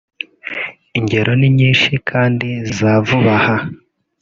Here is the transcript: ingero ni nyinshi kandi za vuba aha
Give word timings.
ingero 0.97 1.31
ni 1.39 1.49
nyinshi 1.57 1.91
kandi 2.09 2.49
za 2.77 2.93
vuba 3.07 3.33
aha 3.39 3.55